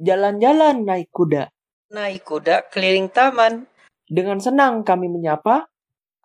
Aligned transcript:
jalan-jalan 0.00 0.82
naik 0.82 1.12
kuda. 1.12 1.52
Naik 1.92 2.24
kuda 2.24 2.66
keliling 2.72 3.12
taman. 3.12 3.68
Dengan 4.10 4.40
senang 4.42 4.82
kami 4.82 5.06
menyapa. 5.06 5.68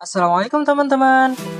Assalamualaikum 0.00 0.66
teman-teman. 0.66 1.55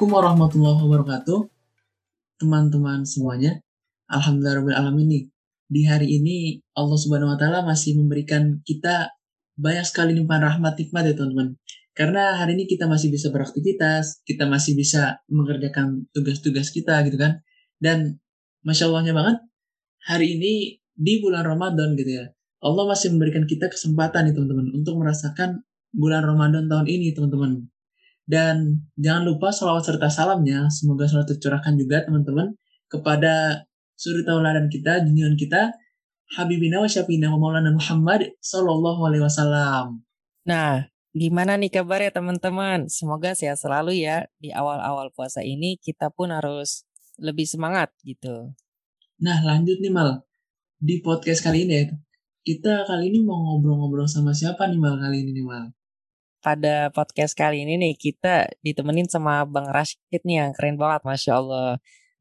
Assalamualaikum 0.00 0.32
warahmatullahi 0.32 0.80
wabarakatuh. 0.80 1.38
Teman-teman 2.40 3.04
semuanya. 3.04 3.60
Alhamdulillah 4.08 4.96
nih. 4.96 5.28
Di 5.68 5.84
hari 5.84 6.16
ini 6.16 6.56
Allah 6.72 6.96
Subhanahu 6.96 7.28
wa 7.28 7.36
taala 7.36 7.60
masih 7.68 8.00
memberikan 8.00 8.64
kita 8.64 9.12
banyak 9.60 9.84
sekali 9.84 10.16
limpahan 10.16 10.56
rahmat 10.56 10.80
hikmat 10.80 11.04
ya 11.04 11.12
teman-teman. 11.12 11.60
Karena 11.92 12.32
hari 12.32 12.56
ini 12.56 12.64
kita 12.64 12.88
masih 12.88 13.12
bisa 13.12 13.28
beraktivitas, 13.28 14.24
kita 14.24 14.48
masih 14.48 14.72
bisa 14.72 15.20
mengerjakan 15.28 16.08
tugas-tugas 16.16 16.72
kita 16.72 17.04
gitu 17.04 17.20
kan. 17.20 17.44
Dan 17.76 18.24
Masya 18.64 18.88
Allahnya 18.88 19.12
banget, 19.12 19.36
hari 20.08 20.40
ini 20.40 20.80
di 20.96 21.20
bulan 21.20 21.44
Ramadan 21.44 21.92
gitu 22.00 22.24
ya. 22.24 22.32
Allah 22.64 22.88
masih 22.88 23.12
memberikan 23.12 23.44
kita 23.44 23.68
kesempatan 23.68 24.32
nih 24.32 24.32
teman-teman 24.32 24.80
untuk 24.80 24.96
merasakan 24.96 25.60
bulan 25.92 26.24
Ramadan 26.24 26.72
tahun 26.72 26.88
ini 26.88 27.12
teman-teman. 27.12 27.68
Dan 28.30 28.86
jangan 28.94 29.26
lupa 29.26 29.50
salawat 29.50 29.82
serta 29.82 30.06
salamnya, 30.06 30.70
semoga 30.70 31.10
selalu 31.10 31.34
tercurahkan 31.34 31.74
juga 31.74 32.06
teman-teman 32.06 32.54
kepada 32.86 33.66
suri 33.98 34.22
tauladan 34.22 34.70
kita, 34.70 35.02
junjungan 35.02 35.34
kita, 35.34 35.74
Habibina 36.38 36.78
wa 36.78 36.86
Syafina 36.86 37.26
wa 37.34 37.42
Maulana 37.42 37.74
Muhammad 37.74 38.38
Sallallahu 38.38 39.02
Alaihi 39.02 39.26
Wasallam. 39.26 40.06
Nah, 40.46 40.86
gimana 41.10 41.58
nih 41.58 41.74
kabarnya 41.74 42.14
teman-teman? 42.14 42.86
Semoga 42.86 43.34
sehat 43.34 43.58
selalu 43.58 43.98
ya. 43.98 44.30
Di 44.38 44.54
awal-awal 44.54 45.10
puasa 45.10 45.42
ini 45.42 45.74
kita 45.82 46.14
pun 46.14 46.30
harus 46.30 46.86
lebih 47.18 47.50
semangat 47.50 47.90
gitu. 48.06 48.54
Nah, 49.18 49.42
lanjut 49.42 49.82
nih 49.82 49.90
Mal. 49.90 50.22
Di 50.78 51.02
podcast 51.02 51.42
kali 51.42 51.66
ini 51.66 51.74
ya, 51.82 51.84
kita 52.46 52.86
kali 52.86 53.10
ini 53.10 53.26
mau 53.26 53.42
ngobrol-ngobrol 53.42 54.06
sama 54.06 54.30
siapa 54.30 54.70
nih 54.70 54.78
Mal 54.78 55.02
kali 55.02 55.26
ini 55.26 55.34
nih 55.34 55.44
Mal? 55.50 55.74
Pada 56.40 56.88
podcast 56.90 57.36
kali 57.36 57.62
ini 57.62 57.76
nih 57.76 57.94
kita 57.94 58.48
ditemenin 58.64 59.06
sama 59.06 59.44
Bang 59.44 59.68
Rashid 59.68 60.00
nih 60.24 60.44
yang 60.44 60.52
keren 60.56 60.80
banget 60.80 61.04
Masya 61.04 61.32
Allah. 61.36 61.72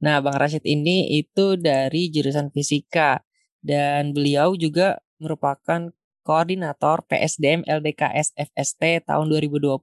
Nah 0.04 0.20
Bang 0.20 0.36
Rashid 0.36 0.64
ini 0.68 1.20
itu 1.20 1.56
dari 1.56 2.12
jurusan 2.12 2.52
fisika 2.52 3.24
dan 3.64 4.12
beliau 4.16 4.56
juga 4.56 5.00
merupakan 5.20 5.92
koordinator 6.24 7.04
PSDM 7.10 7.66
LDKS 7.66 8.38
FST 8.38 9.08
tahun 9.08 9.26
2020 9.28 9.82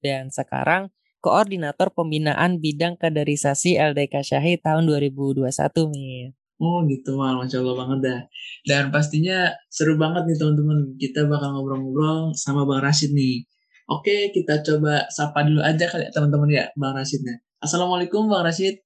dan 0.00 0.32
sekarang 0.32 0.88
koordinator 1.22 1.94
pembinaan 1.94 2.58
bidang 2.58 2.98
kaderisasi 2.98 3.78
LDK 3.78 4.24
Syahid 4.26 4.58
tahun 4.66 4.90
2021 4.90 5.46
nih. 5.94 6.34
Oh 6.62 6.78
gitu 6.86 7.18
mal, 7.18 7.34
masya 7.42 7.58
Allah 7.58 7.74
banget 7.74 7.98
dah. 8.06 8.20
Dan 8.62 8.94
pastinya 8.94 9.50
seru 9.66 9.98
banget 9.98 10.30
nih 10.30 10.38
teman-teman. 10.38 10.94
Kita 10.94 11.26
bakal 11.26 11.58
ngobrol-ngobrol 11.58 12.38
sama 12.38 12.62
Bang 12.62 12.86
Rashid 12.86 13.10
nih. 13.10 13.42
Oke, 13.90 14.30
kita 14.30 14.62
coba 14.62 15.10
sapa 15.10 15.42
dulu 15.42 15.58
aja 15.58 15.90
kali 15.90 16.06
ya 16.06 16.10
teman-teman 16.14 16.50
ya, 16.50 16.64
Bang 16.78 16.94
Rashidnya. 16.94 17.42
Assalamualaikum 17.58 18.30
Bang 18.30 18.46
Rashid. 18.46 18.78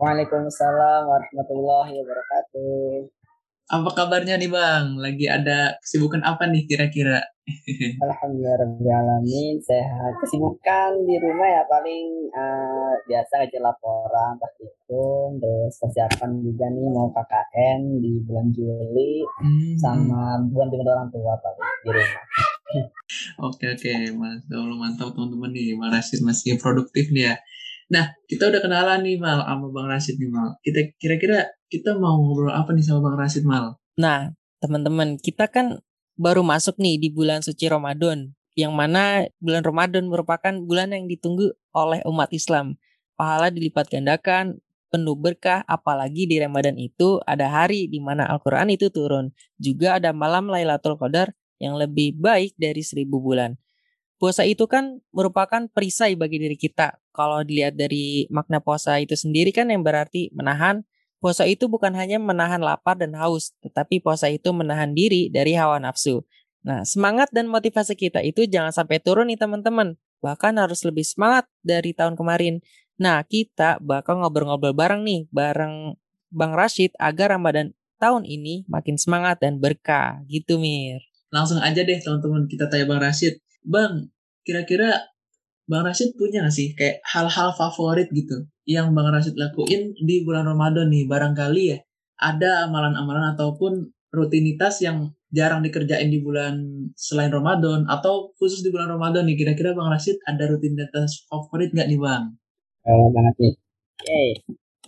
Waalaikumsalam 0.00 1.04
warahmatullahi 1.04 1.92
wabarakatuh. 2.00 3.12
Apa 3.72 3.90
kabarnya 3.92 4.40
nih 4.40 4.48
Bang? 4.48 4.96
Lagi 4.96 5.28
ada 5.28 5.76
kesibukan 5.84 6.24
apa 6.24 6.48
nih 6.48 6.64
kira-kira? 6.64 7.20
Alhamdulillah 8.04 9.20
sehat. 9.60 10.12
Kesibukan 10.24 11.04
di 11.04 11.16
rumah 11.20 11.48
ya 11.52 11.62
paling 11.68 12.32
uh, 12.32 12.92
biasa 13.04 13.44
aja 13.44 13.58
laporan 13.60 14.40
praktikum, 14.40 15.36
terus 15.36 15.76
persiapan 15.76 16.40
juga 16.40 16.72
nih 16.72 16.88
mau 16.88 17.12
KKN 17.12 18.00
di 18.00 18.12
bulan 18.24 18.48
Juli 18.48 19.24
hmm. 19.24 19.76
sama 19.76 20.40
bulan 20.48 20.68
dengan 20.72 20.88
orang 20.96 21.08
tua 21.12 21.36
paling 21.36 21.64
di 21.84 21.90
rumah. 21.96 22.51
Oke 23.40 23.64
oke, 23.68 23.90
Mas. 24.16 24.42
Allah 24.48 24.76
mantap 24.76 25.12
teman-teman 25.12 25.52
nih. 25.52 25.76
Bang 25.76 25.92
Rashid 25.92 26.24
masih 26.24 26.56
produktif 26.56 27.12
nih 27.12 27.32
ya. 27.32 27.34
Nah, 27.92 28.08
kita 28.24 28.48
udah 28.48 28.60
kenalan 28.64 29.04
nih 29.04 29.20
Mal 29.20 29.44
sama 29.44 29.66
Bang 29.68 29.88
Rashid 29.88 30.16
nih 30.16 30.30
Mal. 30.32 30.56
Kita 30.64 30.96
kira-kira 30.96 31.52
kita 31.68 31.92
mau 32.00 32.16
ngobrol 32.16 32.52
apa 32.52 32.72
nih 32.72 32.84
sama 32.84 33.04
Bang 33.04 33.20
Rashid 33.20 33.44
Mal? 33.44 33.76
Nah, 34.00 34.32
teman-teman, 34.64 35.20
kita 35.20 35.52
kan 35.52 35.84
baru 36.16 36.40
masuk 36.40 36.80
nih 36.80 36.96
di 36.96 37.12
bulan 37.12 37.44
suci 37.44 37.68
Ramadan. 37.68 38.32
Yang 38.56 38.72
mana 38.72 39.28
bulan 39.40 39.64
Ramadan 39.64 40.08
merupakan 40.08 40.52
bulan 40.64 40.92
yang 40.96 41.04
ditunggu 41.04 41.52
oleh 41.76 42.00
umat 42.08 42.32
Islam. 42.32 42.80
Pahala 43.16 43.52
dilipat 43.52 43.92
gandakan, 43.92 44.60
penuh 44.92 45.16
berkah, 45.16 45.64
apalagi 45.64 46.28
di 46.28 46.36
Ramadan 46.36 46.76
itu 46.76 47.20
ada 47.24 47.48
hari 47.48 47.88
di 47.88 48.00
mana 48.00 48.28
Al-Quran 48.28 48.72
itu 48.72 48.92
turun. 48.92 49.32
Juga 49.56 49.96
ada 49.96 50.12
malam 50.12 50.48
Lailatul 50.52 51.00
Qadar 51.00 51.32
yang 51.62 51.78
lebih 51.78 52.18
baik 52.18 52.58
dari 52.58 52.82
seribu 52.82 53.22
bulan. 53.22 53.54
Puasa 54.22 54.46
itu 54.46 54.70
kan 54.70 55.02
merupakan 55.10 55.66
perisai 55.70 56.14
bagi 56.14 56.38
diri 56.38 56.54
kita. 56.54 56.94
Kalau 57.10 57.42
dilihat 57.42 57.74
dari 57.74 58.30
makna 58.30 58.62
puasa 58.62 58.98
itu 59.02 59.18
sendiri 59.18 59.50
kan 59.50 59.66
yang 59.70 59.82
berarti 59.82 60.30
menahan. 60.30 60.86
Puasa 61.22 61.46
itu 61.46 61.70
bukan 61.70 61.94
hanya 61.94 62.18
menahan 62.18 62.58
lapar 62.62 62.98
dan 62.98 63.14
haus, 63.18 63.54
tetapi 63.62 64.02
puasa 64.02 64.26
itu 64.26 64.50
menahan 64.50 64.90
diri 64.94 65.30
dari 65.30 65.54
hawa 65.54 65.78
nafsu. 65.78 66.22
Nah, 66.62 66.86
semangat 66.86 67.30
dan 67.34 67.50
motivasi 67.50 67.98
kita 67.98 68.22
itu 68.22 68.46
jangan 68.46 68.70
sampai 68.70 69.02
turun 69.02 69.26
nih 69.30 69.38
teman-teman. 69.38 69.98
Bahkan 70.22 70.54
harus 70.54 70.82
lebih 70.86 71.02
semangat 71.02 71.46
dari 71.62 71.90
tahun 71.90 72.14
kemarin. 72.14 72.62
Nah, 73.02 73.22
kita 73.26 73.82
bakal 73.82 74.22
ngobrol-ngobrol 74.22 74.74
bareng 74.74 75.02
nih, 75.02 75.26
bareng 75.34 75.98
Bang 76.30 76.54
Rashid 76.54 76.94
agar 77.02 77.34
Ramadan 77.34 77.74
tahun 77.98 78.22
ini 78.22 78.70
makin 78.70 78.98
semangat 78.98 79.42
dan 79.42 79.58
berkah. 79.58 80.22
Gitu, 80.30 80.62
Mir 80.62 81.11
langsung 81.32 81.58
aja 81.58 81.80
deh 81.80 81.98
teman-teman 81.98 82.44
kita 82.46 82.68
tanya 82.68 82.86
Bang 82.86 83.00
Rashid. 83.00 83.40
Bang, 83.64 84.12
kira-kira 84.44 85.10
Bang 85.66 85.88
Rashid 85.88 86.12
punya 86.20 86.44
gak 86.44 86.54
sih 86.54 86.76
kayak 86.76 87.00
hal-hal 87.08 87.56
favorit 87.56 88.12
gitu 88.12 88.44
yang 88.68 88.92
Bang 88.92 89.08
Rashid 89.10 89.34
lakuin 89.34 89.96
di 89.96 90.22
bulan 90.22 90.46
Ramadan 90.46 90.92
nih 90.92 91.08
barangkali 91.08 91.62
ya 91.72 91.78
ada 92.22 92.70
amalan-amalan 92.70 93.34
ataupun 93.34 93.90
rutinitas 94.12 94.84
yang 94.84 95.10
jarang 95.32 95.64
dikerjain 95.64 96.12
di 96.12 96.20
bulan 96.20 96.86
selain 96.94 97.32
Ramadan 97.32 97.88
atau 97.88 98.36
khusus 98.36 98.60
di 98.60 98.68
bulan 98.68 98.92
Ramadan 98.92 99.24
nih 99.24 99.34
kira-kira 99.40 99.72
Bang 99.72 99.88
Rashid 99.88 100.20
ada 100.28 100.44
rutinitas 100.46 101.24
favorit 101.26 101.72
nggak 101.72 101.88
nih 101.88 101.98
Bang? 101.98 102.36
Oh 102.84 103.08
banget 103.14 103.34
nih. 103.40 103.54
Oke, 103.56 104.02
okay. 104.02 104.28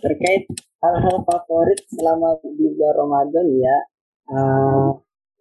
terkait 0.03 0.43
hal-hal 0.83 1.17
favorit 1.23 1.79
selama 1.89 2.37
di 2.43 2.67
bulan 2.75 2.93
Ramadan 2.99 3.45
ya, 3.55 3.77
uh, 4.35 4.91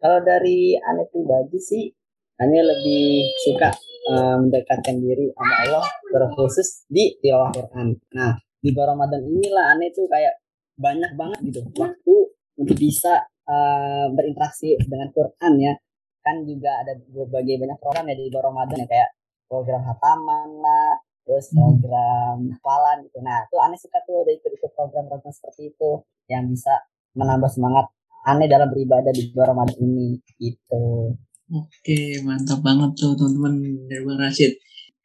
kalau 0.05 0.21
dari 0.21 0.77
aneh 0.77 1.09
pribadi 1.09 1.57
sih, 1.57 1.89
aneh 2.37 2.61
lebih 2.61 3.25
suka 3.41 3.73
uh, 4.13 4.37
mendekatkan 4.37 5.01
diri 5.01 5.33
sama 5.33 5.55
Allah 5.65 5.87
terkhusus 6.13 6.85
di 6.93 7.17
tilawah 7.25 7.49
Quran. 7.57 7.97
Nah, 8.13 8.37
di 8.37 8.69
bulan 8.77 9.01
Ramadan 9.01 9.25
inilah 9.25 9.73
aneh 9.73 9.97
tuh 9.97 10.05
kayak 10.05 10.45
banyak 10.77 11.09
banget 11.17 11.41
gitu 11.49 11.65
waktu 11.81 12.17
untuk 12.61 12.77
bisa 12.77 13.25
uh, 13.49 14.13
berinteraksi 14.13 14.77
dengan 14.85 15.09
Quran 15.09 15.53
ya. 15.57 15.73
Kan 16.21 16.45
juga 16.45 16.85
ada 16.85 17.01
berbagai 17.01 17.65
banyak 17.65 17.79
program 17.81 18.05
ya 18.13 18.17
di 18.21 18.29
bulan 18.29 18.45
Ramadan 18.53 18.85
ya 18.85 18.89
kayak 18.93 19.11
program 19.49 19.89
hataman 19.89 20.49
lah, 20.61 21.01
terus 21.25 21.49
hmm. 21.49 21.57
program 21.57 22.37
hafalan 22.61 23.09
gitu. 23.09 23.25
Nah, 23.25 23.49
tuh 23.49 23.57
aneh 23.57 23.81
suka 23.81 24.05
tuh 24.05 24.21
ada 24.21 24.37
ikut-ikut 24.37 24.69
program-program 24.77 25.33
seperti 25.33 25.73
itu 25.73 26.05
yang 26.29 26.45
bisa 26.53 26.77
menambah 27.17 27.49
semangat 27.49 27.89
aneh 28.25 28.49
dalam 28.49 28.73
beribadah 28.73 29.13
di 29.13 29.31
bulan 29.31 29.47
Ramadan 29.53 29.79
ini 29.85 30.09
gitu. 30.41 31.13
Oke, 31.53 32.25
mantap 32.25 32.65
banget 32.65 32.97
tuh 32.97 33.13
teman-teman 33.15 33.85
dari 33.85 34.03
Bang 34.03 34.21
Rashid. 34.21 34.53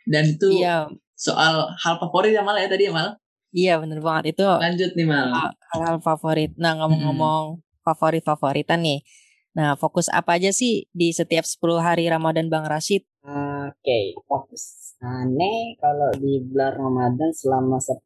Dan 0.07 0.23
itu 0.33 0.47
iya. 0.55 0.87
soal 1.13 1.67
hal 1.75 1.95
favorit 1.99 2.31
ya 2.31 2.41
malah 2.41 2.63
ya 2.63 2.71
tadi 2.71 2.87
ya 2.87 2.95
Mal? 2.95 3.19
Iya 3.51 3.73
bener 3.83 3.99
banget 3.99 4.39
itu. 4.39 4.47
Lanjut 4.47 4.91
nih 4.95 5.05
Mal. 5.05 5.53
Hal-hal 5.75 5.99
favorit. 5.99 6.55
Nah 6.55 6.79
ngomong-ngomong 6.79 7.59
hmm. 7.59 7.83
favorit-favoritan 7.83 8.79
nih. 8.81 9.03
Nah 9.53 9.75
fokus 9.75 10.07
apa 10.09 10.39
aja 10.39 10.55
sih 10.55 10.87
di 10.95 11.11
setiap 11.11 11.43
10 11.43 11.59
hari 11.83 12.07
Ramadan 12.07 12.47
Bang 12.47 12.63
Rashid? 12.65 13.03
Oke, 13.19 13.75
okay, 13.83 14.03
fokus. 14.25 14.95
Aneh 15.03 15.75
kalau 15.79 16.11
di 16.15 16.39
bulan 16.43 16.75
Ramadan 16.75 17.31
selama 17.35 17.79
10 17.83 17.99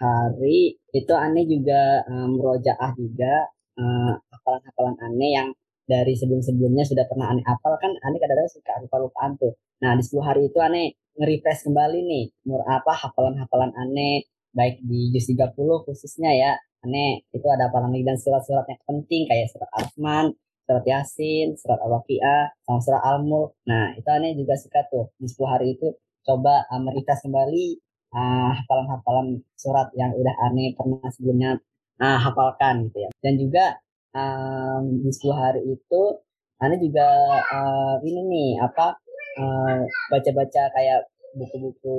hari 0.00 0.80
itu 0.92 1.12
aneh 1.12 1.44
juga 1.44 2.00
um, 2.08 2.36
rojaah 2.40 2.92
juga 2.96 3.48
uh, 3.78 4.14
hafalan-hafalan 4.32 4.96
aneh 5.02 5.30
yang 5.34 5.48
dari 5.84 6.16
sebelum-sebelumnya 6.16 6.84
sudah 6.88 7.04
pernah 7.10 7.30
aneh. 7.30 7.44
Hafal 7.44 7.76
kan 7.78 7.92
aneh 7.92 8.18
kadang-kadang 8.20 8.50
suka 8.50 8.72
lupa 8.80 8.96
lupaan 9.04 9.30
tuh. 9.36 9.52
Nah 9.84 9.92
di 9.98 10.02
10 10.02 10.24
hari 10.24 10.42
itu 10.48 10.58
aneh 10.62 10.96
nge-refresh 11.14 11.70
kembali 11.70 11.98
nih 12.02 12.24
nur 12.48 12.62
apa 12.66 12.90
hafalan-hafalan 12.90 13.70
aneh 13.78 14.26
baik 14.50 14.82
di 14.82 15.12
juz 15.14 15.28
30 15.30 15.54
khususnya 15.84 16.30
ya 16.32 16.52
aneh. 16.86 17.26
Itu 17.30 17.46
ada 17.52 17.68
hafalan 17.68 17.92
lagi? 17.92 18.04
Dan 18.06 18.16
surat-surat 18.16 18.64
yang 18.70 18.80
penting 18.88 19.28
kayak 19.28 19.50
surat 19.52 19.70
Ar-Rahman 19.76 20.34
surat 20.64 20.84
Yasin, 20.88 21.60
surat 21.60 21.76
Al-Waqi'ah, 21.84 22.64
sama 22.64 22.80
surat 22.80 23.02
Al-Mulk. 23.04 23.60
Nah, 23.68 23.92
itu 24.00 24.08
aneh 24.08 24.32
juga 24.32 24.56
suka 24.56 24.80
tuh. 24.88 25.12
Di 25.20 25.28
10 25.28 25.44
hari 25.44 25.76
itu 25.76 25.92
coba 26.24 26.64
uh, 26.72 26.80
meritas 26.80 27.20
kembali 27.20 27.66
uh, 28.16 28.50
hafalan-hafalan 28.56 29.44
surat 29.60 29.92
yang 29.92 30.16
udah 30.16 30.34
aneh 30.48 30.72
pernah 30.72 31.08
sebelumnya 31.12 31.60
uh, 32.00 32.18
hafalkan 32.18 32.88
gitu 32.90 32.98
ya. 33.04 33.10
Dan 33.20 33.34
juga 33.38 33.64
um, 34.14 35.02
di 35.02 35.10
10 35.10 35.34
hari 35.34 35.60
itu 35.68 36.02
aneh 36.62 36.78
juga 36.80 37.08
uh, 37.52 37.96
ini 38.06 38.20
nih 38.30 38.50
apa 38.62 38.96
baca-baca 40.14 40.62
uh, 40.62 40.70
kayak 40.70 41.10
buku-buku 41.34 41.98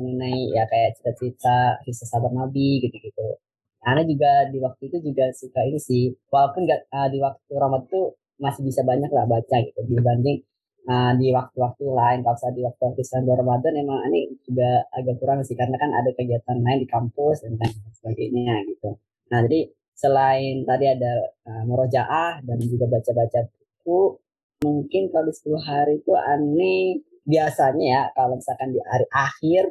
mengenai 0.00 0.48
ya 0.56 0.64
kayak 0.72 0.96
cita-cita 0.96 1.76
kisah 1.84 2.08
sahabat 2.08 2.32
Nabi 2.32 2.80
gitu-gitu. 2.80 3.38
Ana 3.82 4.06
juga 4.06 4.46
di 4.48 4.58
waktu 4.62 4.82
itu 4.88 4.98
juga 5.10 5.26
suka 5.34 5.60
ini 5.66 5.78
sih, 5.82 6.14
walaupun 6.30 6.64
nggak 6.64 6.80
uh, 6.94 7.08
di 7.10 7.18
waktu 7.18 7.52
Ramadan 7.58 7.86
itu 7.90 8.02
masih 8.38 8.62
bisa 8.66 8.80
banyak 8.86 9.10
lah 9.10 9.26
baca 9.26 9.56
gitu 9.58 9.80
dibanding 9.90 10.38
uh, 10.86 11.12
di 11.18 11.34
waktu-waktu 11.34 11.84
lain. 11.90 12.18
Kalau 12.22 12.38
saya 12.38 12.52
di 12.54 12.62
waktu-waktu 12.62 13.02
selain 13.02 13.26
Ramadan 13.26 13.72
emang 13.82 13.98
ini 14.10 14.38
juga 14.46 14.86
agak 14.94 15.18
kurang 15.18 15.42
sih 15.42 15.58
karena 15.58 15.76
kan 15.82 15.90
ada 15.92 16.10
kegiatan 16.14 16.58
lain 16.62 16.78
di 16.82 16.88
kampus 16.88 17.42
dan 17.42 17.58
lain 17.58 17.74
sebagainya 17.98 18.54
gitu. 18.70 18.90
Nah 19.32 19.38
jadi 19.48 19.60
selain 19.96 20.62
tadi 20.68 20.84
ada 20.92 21.12
uh, 21.48 21.62
murojaah 21.64 22.44
dan 22.44 22.58
juga 22.60 22.86
baca-baca 22.92 23.48
buku, 23.48 24.20
mungkin 24.62 25.02
kalau 25.08 25.32
di 25.32 25.34
10 25.34 25.56
hari 25.64 25.94
itu 26.04 26.12
aneh 26.12 27.00
biasanya 27.24 27.84
ya 27.86 28.02
kalau 28.12 28.36
misalkan 28.36 28.76
di 28.76 28.80
hari 28.84 29.06
akhir 29.08 29.62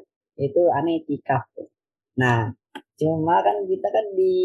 itu 0.41 0.61
aneh 0.73 1.05
tikaf. 1.05 1.45
Nah 2.17 2.51
Cuma 3.01 3.41
kan 3.41 3.65
kita 3.65 3.87
kan 3.89 4.05
di 4.13 4.37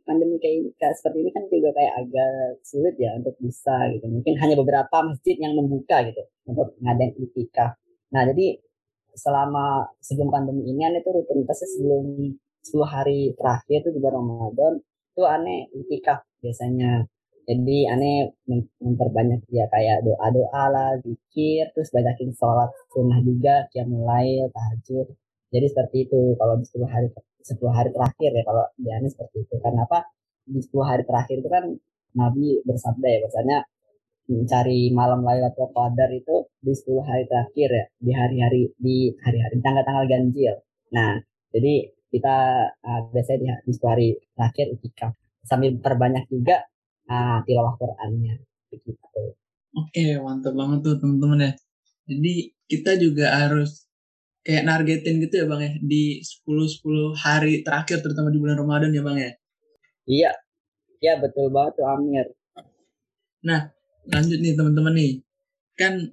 pandemi 0.00 0.40
kayak 0.40 0.54
ini, 0.64 0.68
kayak 0.80 0.96
seperti 0.96 1.28
ini 1.28 1.30
kan 1.36 1.44
juga 1.52 1.76
kayak 1.76 1.92
agak 2.00 2.56
sulit 2.64 2.96
ya 2.96 3.12
untuk 3.20 3.36
bisa 3.36 3.84
gitu. 3.92 4.08
Mungkin 4.08 4.32
hanya 4.40 4.56
beberapa 4.56 4.96
masjid 5.04 5.36
yang 5.36 5.52
membuka 5.52 6.00
gitu 6.08 6.24
untuk 6.48 6.72
ngadain 6.80 7.12
itikaf. 7.20 7.76
Nah 8.16 8.24
jadi 8.32 8.56
selama 9.12 9.92
sebelum 10.00 10.32
pandemi 10.32 10.72
ini 10.72 10.88
aneh 10.88 11.04
tuh 11.04 11.20
rutinitasnya 11.20 11.68
sebelum 11.68 12.32
10 12.68 12.84
hari 12.84 13.32
terakhir 13.38 13.78
itu 13.84 13.90
juga 13.96 14.08
Ramadan 14.12 14.72
itu 15.12 15.22
aneh 15.24 15.60
itikaf 15.72 16.20
biasanya. 16.44 17.08
Jadi 17.48 17.78
aneh 17.88 18.28
memperbanyak 18.84 19.40
ya 19.48 19.64
kayak 19.72 20.04
doa-doa 20.04 20.64
lah, 20.68 20.90
zikir, 21.00 21.72
terus 21.72 21.88
banyakin 21.88 22.30
sholat 22.36 22.68
sunnah 22.92 23.24
juga, 23.24 23.64
yang 23.72 23.88
mulai 23.88 24.44
tahajud. 24.52 25.08
Jadi 25.48 25.66
seperti 25.72 25.96
itu 26.04 26.36
kalau 26.36 26.60
di 26.60 26.68
10 26.68 26.84
hari 26.92 27.08
10 27.40 27.56
hari 27.72 27.88
terakhir 27.96 28.30
ya 28.36 28.44
kalau 28.44 28.64
di 28.76 28.88
aneh 28.92 29.08
seperti 29.08 29.48
itu. 29.48 29.54
Karena 29.64 29.88
apa? 29.88 30.04
Di 30.44 30.60
10 30.60 30.84
hari 30.84 31.02
terakhir 31.08 31.36
itu 31.40 31.48
kan 31.48 31.64
Nabi 32.20 32.60
bersabda 32.68 33.08
ya 33.08 33.18
bahwasanya 33.24 33.58
mencari 34.28 34.92
malam 34.92 35.24
Lailatul 35.24 35.72
Qadar 35.72 36.12
itu 36.12 36.36
di 36.60 36.72
10 36.76 37.00
hari 37.00 37.24
terakhir 37.24 37.68
ya, 37.72 37.84
di 37.96 38.12
hari-hari 38.12 38.62
di 38.76 38.96
hari-hari 39.24 39.56
tanggal-tanggal 39.64 40.04
ganjil. 40.04 40.54
Nah, 40.92 41.16
jadi 41.48 41.96
kita 42.08 42.36
uh, 42.72 43.00
biasanya 43.12 43.60
di, 43.64 43.70
di 43.70 43.72
10 43.76 43.92
hari 43.92 44.08
terakhir 44.34 44.66
itikaf 44.74 45.12
sambil 45.44 45.76
perbanyak 45.80 46.24
juga 46.28 46.64
uh, 47.08 47.40
tilawah 47.44 47.74
Qur'annya. 47.76 48.36
Begitu. 48.68 49.22
Oke, 49.76 50.04
mantap 50.20 50.56
banget 50.56 50.78
tuh 50.84 50.94
teman-teman 51.00 51.48
ya. 51.48 51.52
Jadi 52.08 52.34
kita 52.68 52.96
juga 52.96 53.26
harus 53.36 53.88
kayak 54.44 54.64
nargetin 54.64 55.20
gitu 55.20 55.44
ya 55.44 55.46
bang 55.48 55.60
ya 55.60 55.72
di 55.84 56.24
10-10 56.24 57.12
hari 57.20 57.60
terakhir 57.60 58.00
terutama 58.00 58.32
di 58.32 58.40
bulan 58.40 58.56
Ramadan 58.56 58.90
ya 58.96 59.02
bang 59.04 59.16
ya? 59.20 59.32
Iya. 60.08 60.32
Iya 60.98 61.14
betul 61.22 61.54
banget 61.54 61.78
tuh 61.78 61.86
Amir. 61.86 62.26
Nah 63.46 63.70
lanjut 64.08 64.38
nih 64.40 64.54
teman-teman 64.58 64.94
nih. 64.98 65.12
Kan 65.78 66.10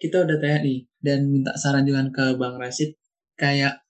kita 0.00 0.24
udah 0.24 0.36
tanya 0.40 0.58
nih 0.64 0.78
dan 1.04 1.28
minta 1.28 1.52
saran 1.60 1.84
juga 1.84 2.08
ke 2.08 2.24
Bang 2.40 2.56
Rasid 2.56 2.96
kayak 3.36 3.83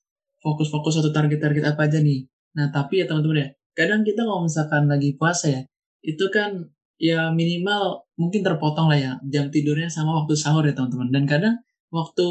fokus-fokus 0.44 1.00
atau 1.00 1.08
target-target 1.08 1.64
apa 1.64 1.88
aja 1.88 1.98
nih. 2.04 2.28
Nah 2.60 2.68
tapi 2.68 3.00
ya 3.00 3.08
teman-teman 3.08 3.40
ya 3.40 3.48
kadang 3.72 4.04
kita 4.04 4.22
kalau 4.28 4.44
misalkan 4.44 4.86
lagi 4.86 5.16
puasa 5.16 5.50
ya 5.50 5.62
itu 6.04 6.28
kan 6.28 6.68
ya 7.00 7.32
minimal 7.32 8.04
mungkin 8.20 8.44
terpotong 8.44 8.92
lah 8.92 8.98
ya 9.00 9.12
jam 9.26 9.48
tidurnya 9.48 9.88
sama 9.88 10.20
waktu 10.20 10.36
sahur 10.36 10.62
ya 10.68 10.76
teman-teman. 10.76 11.08
Dan 11.08 11.24
kadang 11.24 11.56
waktu 11.88 12.28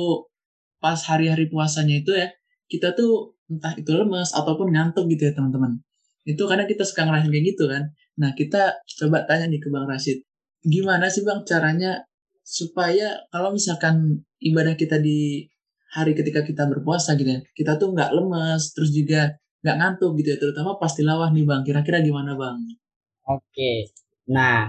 pas 0.77 1.01
hari-hari 1.10 1.50
puasanya 1.50 2.06
itu 2.06 2.13
ya 2.13 2.30
kita 2.69 2.94
tuh 2.94 3.33
entah 3.50 3.74
itu 3.74 3.92
lemes 3.92 4.30
ataupun 4.31 4.69
ngantuk 4.69 5.10
gitu 5.10 5.27
ya 5.27 5.33
teman-teman. 5.33 5.81
Itu 6.24 6.45
karena 6.45 6.69
kita 6.69 6.86
suka 6.86 7.10
ngerasain 7.10 7.33
kayak 7.33 7.45
gitu 7.57 7.65
kan. 7.65 7.89
Nah 8.21 8.38
kita 8.38 8.77
coba 9.01 9.25
tanya 9.25 9.50
nih 9.50 9.60
ke 9.60 9.68
bang 9.74 9.89
Rashid 9.89 10.21
gimana 10.63 11.12
sih 11.12 11.27
bang 11.27 11.44
caranya 11.44 12.07
supaya 12.44 13.19
kalau 13.31 13.51
misalkan 13.56 14.24
ibadah 14.39 14.75
kita 14.80 15.00
di 15.00 15.48
hari 15.94 16.18
ketika 16.18 16.42
kita 16.42 16.66
berpuasa 16.66 17.13
gitu 17.13 17.30
ya 17.38 17.40
kita 17.54 17.78
tuh 17.78 17.94
nggak 17.94 18.12
lemes 18.18 18.74
terus 18.74 18.90
juga 18.90 19.38
nggak 19.63 19.78
ngantuk 19.80 20.12
gitu 20.19 20.36
ya 20.36 20.38
terutama 20.38 20.75
pas 20.75 20.92
tilawah 20.92 21.31
nih 21.31 21.48
bang. 21.48 21.62
Kira-kira 21.63 22.04
gimana 22.04 22.36
bang? 22.36 22.60
Oke. 23.31 23.95
Nah 24.28 24.68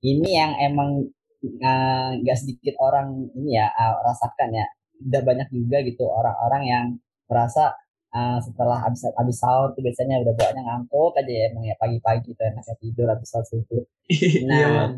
ini 0.00 0.28
yang 0.32 0.56
emang 0.56 1.04
eh, 1.44 2.10
nggak 2.24 2.36
uh, 2.36 2.40
sedikit 2.40 2.74
orang 2.80 3.28
ini 3.36 3.60
ya 3.60 3.68
uh, 3.68 4.00
rasakan 4.00 4.48
ya. 4.56 4.66
Udah 5.00 5.20
banyak 5.24 5.48
juga 5.52 5.84
gitu 5.84 6.08
orang-orang 6.08 6.62
yang 6.64 6.86
merasa 7.28 7.76
uh, 8.16 8.40
setelah 8.40 8.80
habis 8.80 9.04
habis 9.12 9.36
sahur 9.36 9.76
tuh 9.76 9.84
biasanya 9.84 10.24
udah 10.24 10.32
bawaannya 10.32 10.62
ngantuk 10.64 11.12
aja 11.20 11.32
ya 11.32 11.44
emang 11.52 11.64
ya 11.68 11.76
pagi-pagi 11.76 12.32
tuh 12.32 12.44
enaknya 12.48 12.74
tidur 12.80 13.06
habis 13.12 13.28
sahur 13.28 13.44
subuh. 13.44 13.84
Nah, 14.48 14.96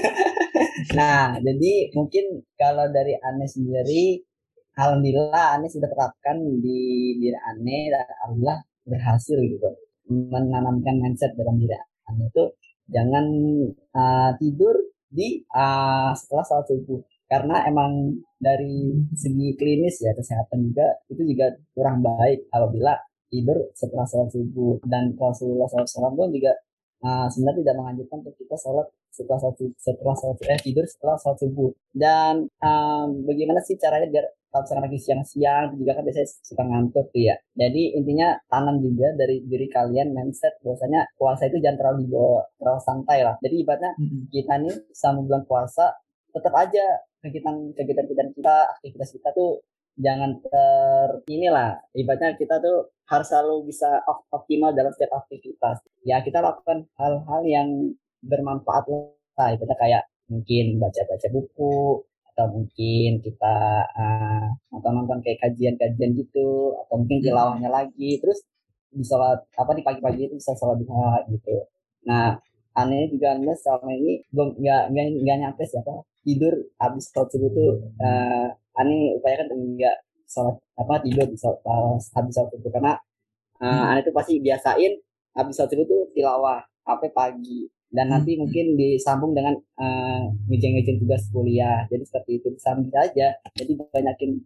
nah 0.98 1.36
jadi 1.42 1.90
mungkin 1.92 2.46
kalau 2.54 2.86
dari 2.94 3.18
Ane 3.18 3.50
sendiri, 3.50 4.22
alhamdulillah 4.80 5.60
Ane 5.60 5.68
sudah 5.68 5.88
terapkan 5.92 6.40
di 6.40 6.80
diri 7.20 7.36
Ane 7.36 7.78
dan 7.92 8.06
alhamdulillah 8.24 8.60
berhasil 8.88 9.36
gitu. 9.36 9.68
Menanamkan 10.10 10.96
mindset 10.98 11.36
dalam 11.36 11.60
diri 11.60 11.76
Ane 12.08 12.32
itu 12.32 12.44
jangan 12.88 13.24
uh, 13.94 14.30
tidur 14.40 14.74
di 15.10 15.44
uh, 15.52 16.16
setelah 16.16 16.44
sholat 16.48 16.66
subuh. 16.72 17.00
Karena 17.30 17.62
emang 17.70 18.18
dari 18.42 18.90
segi 19.14 19.54
klinis 19.54 20.02
ya 20.02 20.10
kesehatan 20.18 20.66
juga 20.66 20.98
itu 21.06 21.22
juga 21.22 21.46
kurang 21.76 22.02
baik 22.02 22.50
apabila 22.50 22.98
tidur 23.30 23.70
setelah 23.76 24.06
sholat 24.08 24.32
subuh. 24.34 24.82
Dan 24.82 25.14
Rasulullah 25.14 25.68
SAW 25.70 26.18
pun 26.18 26.32
juga 26.34 26.56
uh, 27.06 27.26
sebenarnya 27.30 27.68
tidak 27.68 27.76
menganjurkan 27.78 28.16
untuk 28.26 28.34
kita 28.40 28.56
sholat 28.58 28.86
setelah 29.10 29.38
sholat 29.42 29.56
setelah 29.78 30.14
sholat 30.18 30.38
eh, 30.50 30.60
tidur 30.62 30.84
setelah 30.90 31.16
sholat 31.22 31.38
subuh. 31.38 31.70
Dan 31.94 32.50
um, 32.62 33.08
bagaimana 33.26 33.62
sih 33.62 33.78
caranya 33.78 34.10
biar 34.10 34.26
kalau 34.50 34.62
misalkan 34.66 34.84
lagi 34.90 34.98
siang-siang 34.98 35.66
juga 35.78 35.90
kan 35.94 36.02
biasanya 36.02 36.28
suka 36.42 36.62
ngantuk 36.66 37.06
tuh 37.14 37.22
ya. 37.22 37.36
Jadi 37.54 37.82
intinya 37.94 38.34
tanam 38.50 38.82
juga 38.82 39.14
dari 39.14 39.46
diri 39.46 39.66
kalian 39.70 40.10
mindset 40.10 40.58
bahwasanya 40.66 41.06
puasa 41.14 41.46
itu 41.46 41.62
jangan 41.62 41.78
terlalu 41.78 41.98
dibawa 42.10 42.42
terlalu 42.58 42.80
santai 42.82 43.18
lah. 43.22 43.34
Jadi 43.38 43.54
ibaratnya 43.62 43.92
kita 44.34 44.54
nih 44.58 44.76
sama 44.90 45.22
bulan 45.22 45.42
puasa 45.46 45.94
tetap 46.30 46.54
aja 46.58 46.84
kegiatan 47.22 47.56
kegiatan 47.74 48.30
kita 48.34 48.54
aktivitas 48.78 49.08
kita 49.14 49.28
tuh 49.34 49.62
jangan 49.98 50.38
ter 50.42 51.08
inilah 51.30 51.78
ibaratnya 51.94 52.34
kita 52.34 52.58
tuh 52.58 52.90
harus 53.06 53.26
selalu 53.26 53.70
bisa 53.70 54.02
optimal 54.34 54.74
dalam 54.74 54.90
setiap 54.94 55.22
aktivitas. 55.22 55.82
Ya 56.02 56.22
kita 56.26 56.42
lakukan 56.42 56.90
hal-hal 56.98 57.42
yang 57.46 57.68
bermanfaat 58.22 58.84
lah. 58.90 59.54
Ibaratnya 59.54 59.78
kayak 59.78 60.02
mungkin 60.30 60.78
baca-baca 60.78 61.26
buku 61.34 62.06
atau 62.40 62.56
mungkin 62.56 63.20
kita 63.20 63.56
uh, 63.92 64.48
nonton-nonton 64.72 65.20
kayak 65.20 65.44
kajian-kajian 65.44 66.16
gitu 66.16 66.72
atau 66.72 66.96
mungkin 66.96 67.20
hmm. 67.20 67.26
tilawahnya 67.28 67.68
lagi 67.68 68.16
terus 68.16 68.40
di 68.88 69.04
sholat 69.04 69.44
apa 69.60 69.76
di 69.76 69.84
pagi-pagi 69.84 70.24
itu 70.24 70.34
bisa 70.40 70.56
sholat 70.56 70.80
duha 70.80 71.20
gitu 71.28 71.68
nah 72.08 72.40
aneh 72.72 73.12
juga 73.12 73.36
anda 73.36 73.52
selama 73.52 73.92
ini 73.92 74.24
belum 74.32 74.56
nggak 74.56 74.82
nggak 74.96 75.36
nyampe 75.36 75.62
siapa 75.68 76.00
tidur 76.24 76.56
habis 76.80 77.12
sholat 77.12 77.28
subuh 77.28 77.50
tuh 77.52 77.72
uh, 78.00 78.48
aneh 78.80 79.20
upayakan 79.20 79.52
enggak 79.52 80.00
sholat 80.24 80.56
apa 80.80 80.94
tidur 81.04 81.28
di 81.28 81.36
sholat, 81.36 81.60
habis 82.16 82.32
sholat 82.32 82.48
subuh 82.56 82.70
karena 82.72 82.96
uh, 83.60 83.68
hmm. 83.68 83.90
aneh 83.92 84.02
tuh 84.08 84.16
pasti 84.16 84.40
biasain 84.40 84.96
habis 85.36 85.52
sholat 85.60 85.70
subuh 85.76 85.84
tuh 85.84 86.02
tilawah 86.16 86.64
sampai 86.88 87.12
pagi 87.12 87.68
dan 87.90 88.06
hmm. 88.06 88.12
nanti 88.14 88.32
mungkin 88.38 88.78
disambung 88.78 89.34
dengan 89.34 89.58
uh, 89.78 90.22
ngejeng-ngejeng 90.46 90.98
tugas 91.02 91.26
kuliah 91.34 91.86
jadi 91.90 92.04
seperti 92.06 92.30
itu 92.42 92.46
disambung 92.54 92.90
aja 92.94 93.36
jadi 93.54 93.72
banyakin 93.76 94.40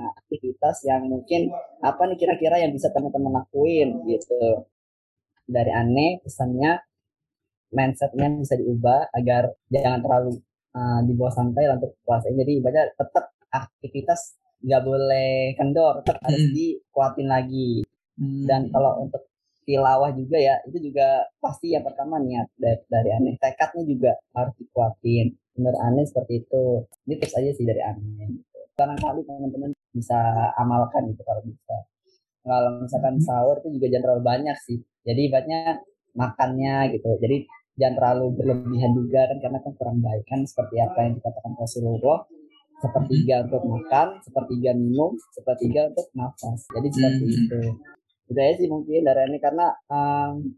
uh, 0.00 0.12
aktivitas 0.24 0.84
yang 0.88 1.04
mungkin 1.06 1.52
apa 1.84 2.02
nih 2.08 2.18
kira-kira 2.18 2.56
yang 2.60 2.72
bisa 2.72 2.88
teman-teman 2.92 3.44
lakuin 3.44 4.00
gitu 4.08 4.66
dari 5.46 5.70
aneh 5.70 6.24
pesannya 6.24 6.80
mindsetnya 7.70 8.32
bisa 8.40 8.54
diubah 8.56 9.12
agar 9.12 9.52
jangan 9.68 10.00
terlalu 10.00 10.40
uh, 10.72 11.00
di 11.04 11.12
bawah 11.12 11.34
santai 11.34 11.68
untuk 11.68 11.94
puasa 12.02 12.32
jadi 12.32 12.52
ibadah 12.58 12.96
tetap 12.96 13.36
aktivitas 13.52 14.36
nggak 14.66 14.82
boleh 14.82 15.54
kendor, 15.54 16.00
tetap 16.00 16.18
harus 16.24 16.42
Mm-mm. 16.48 16.56
dikuatin 16.56 17.28
lagi. 17.28 17.70
Hmm. 18.16 18.44
Dan 18.48 18.72
kalau 18.72 19.04
untuk 19.04 19.28
tilawah 19.66 20.14
juga 20.14 20.38
ya, 20.38 20.54
itu 20.70 20.78
juga 20.90 21.26
pasti 21.42 21.74
yang 21.74 21.82
pertama 21.82 22.22
niat 22.22 22.46
dari, 22.54 22.78
dari 22.86 23.10
aneh. 23.10 23.34
Tekadnya 23.36 23.82
juga 23.82 24.14
harus 24.32 24.54
dikuatin. 24.56 25.34
Menurut 25.58 25.80
aneh 25.82 26.06
seperti 26.06 26.46
itu. 26.46 26.86
Ini 27.10 27.14
tips 27.18 27.34
aja 27.34 27.50
sih 27.50 27.66
dari 27.66 27.82
aneh. 27.82 28.30
Gitu. 28.30 28.58
Barangkali 28.78 29.20
teman-teman 29.26 29.70
bisa 29.90 30.18
amalkan 30.54 31.10
gitu 31.10 31.26
kalau 31.26 31.42
bisa. 31.42 31.76
Kalau 32.46 32.70
misalkan 32.78 33.18
Hmm. 33.18 33.26
sahur 33.26 33.58
itu 33.58 33.74
juga 33.74 33.86
jangan 33.90 34.04
terlalu 34.06 34.22
banyak 34.22 34.56
sih. 34.62 34.78
Jadi 35.02 35.20
ibaratnya 35.26 35.60
makannya 36.14 36.94
gitu. 36.94 37.10
Jadi 37.18 37.36
jangan 37.74 37.94
terlalu 37.98 38.26
berlebihan 38.38 38.92
juga 38.94 39.20
kan 39.28 39.38
karena 39.42 39.58
kan 39.60 39.72
kurang 39.74 39.98
baik 39.98 40.24
kan 40.30 40.40
seperti 40.46 40.78
apa 40.78 40.98
yang 41.04 41.12
dikatakan 41.18 41.52
Rasulullah 41.58 42.24
sepertiga 42.76 43.48
untuk 43.48 43.62
makan, 43.64 44.06
sepertiga 44.22 44.70
minum, 44.76 45.16
sepertiga 45.32 45.90
untuk 45.90 46.06
nafas. 46.12 46.60
Jadi 46.70 46.88
seperti 46.92 47.24
Hmm. 47.24 47.34
itu. 47.34 47.60
Itu 48.26 48.38
aja 48.38 48.54
sih 48.58 48.68
mungkin 48.70 49.06
dari 49.06 49.30
ini 49.30 49.38
karena 49.38 49.70
em, 49.86 50.54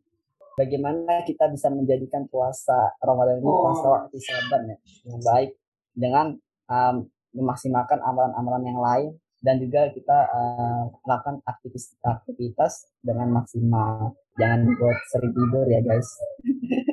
bagaimana 0.56 1.22
kita 1.22 1.48
bisa 1.52 1.68
menjadikan 1.70 2.26
puasa 2.26 2.96
Ramadan 2.98 3.38
ini 3.38 3.48
puasa 3.48 3.86
waktu 3.86 4.16
saban 4.18 4.62
ya 4.72 4.76
yang 5.08 5.20
baik 5.22 5.50
dengan 5.92 6.26
em, 6.68 6.96
memaksimalkan 7.36 8.00
amalan-amalan 8.00 8.62
yang 8.64 8.80
lain 8.80 9.08
dan 9.38 9.62
juga 9.62 9.86
kita 9.94 10.18
eh, 10.34 10.82
melakukan 11.06 11.38
aktivitas-aktivitas 11.46 12.90
dengan 12.98 13.30
maksimal. 13.30 14.18
Jangan 14.34 14.66
buat 14.78 14.98
sering 15.14 15.32
tidur 15.34 15.66
ya 15.66 15.80
guys. 15.82 16.08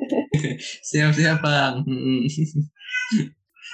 Siap-siap 0.90 1.42
bang. 1.42 1.74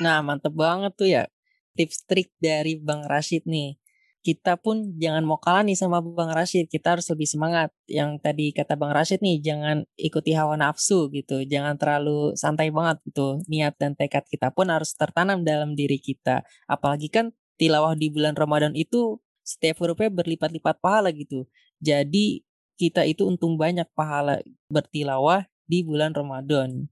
Nah, 0.00 0.24
mantep 0.24 0.56
banget 0.56 0.92
tuh 0.96 1.04
ya 1.04 1.28
tips 1.76 2.08
trik 2.08 2.32
dari 2.40 2.80
Bang 2.80 3.04
Rashid 3.04 3.44
nih. 3.44 3.76
Kita 4.22 4.54
pun 4.54 4.94
jangan 5.02 5.26
mau 5.26 5.34
kalah 5.42 5.66
nih 5.66 5.74
sama 5.74 5.98
Bang 5.98 6.30
Rashid. 6.30 6.70
Kita 6.70 6.94
harus 6.94 7.10
lebih 7.10 7.26
semangat. 7.26 7.74
Yang 7.90 8.22
tadi 8.22 8.54
kata 8.54 8.78
Bang 8.78 8.94
Rashid 8.94 9.18
nih, 9.18 9.42
jangan 9.42 9.82
ikuti 9.98 10.30
hawa 10.30 10.54
nafsu 10.54 11.10
gitu. 11.10 11.42
Jangan 11.42 11.74
terlalu 11.74 12.38
santai 12.38 12.70
banget 12.70 13.02
gitu. 13.10 13.42
Niat 13.50 13.74
dan 13.82 13.98
tekad 13.98 14.22
kita 14.30 14.54
pun 14.54 14.70
harus 14.70 14.94
tertanam 14.94 15.42
dalam 15.42 15.74
diri 15.74 15.98
kita. 15.98 16.46
Apalagi 16.70 17.10
kan 17.10 17.34
tilawah 17.58 17.98
di 17.98 18.14
bulan 18.14 18.38
Ramadan 18.38 18.78
itu 18.78 19.18
setiap 19.42 19.82
hurufnya 19.82 20.14
berlipat-lipat 20.14 20.78
pahala 20.78 21.10
gitu. 21.10 21.50
Jadi 21.82 22.46
kita 22.78 23.02
itu 23.02 23.26
untung 23.26 23.58
banyak 23.58 23.90
pahala 23.98 24.38
bertilawah 24.70 25.46
di 25.66 25.82
bulan 25.82 26.14
Ramadan. 26.14 26.86